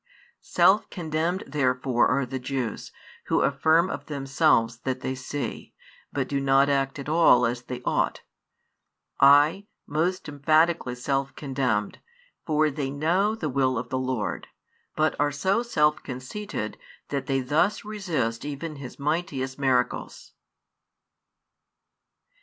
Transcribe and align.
Self 0.41 0.89
condemned 0.89 1.43
therefore 1.45 2.07
are 2.07 2.25
the 2.25 2.39
Jews, 2.39 2.91
who 3.25 3.41
affirm 3.41 3.87
of 3.91 4.07
themselves 4.07 4.79
that 4.79 5.01
they 5.01 5.13
see, 5.13 5.75
but 6.11 6.27
do 6.27 6.39
not 6.39 6.69
act 6.69 6.97
at 6.97 7.07
all 7.07 7.45
as 7.45 7.61
they 7.61 7.83
ought; 7.83 8.21
aye, 9.19 9.67
most 9.85 10.27
emphatically 10.27 10.95
self 10.95 11.35
condemned, 11.35 11.99
for 12.47 12.71
they 12.71 12.89
know 12.89 13.35
the 13.35 13.47
will 13.47 13.77
of 13.77 13.89
the 13.89 13.99
Lord, 13.99 14.47
but 14.95 15.15
are 15.19 15.31
so 15.31 15.61
self 15.61 16.01
conceited 16.01 16.79
that 17.09 17.27
they 17.27 17.39
thus 17.41 17.85
resist 17.85 18.43
even 18.43 18.77
His 18.77 18.97
mightiest 18.97 19.59
miracles. 19.59 20.33